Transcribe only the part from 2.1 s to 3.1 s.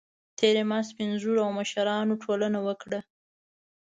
ټولنه وکړه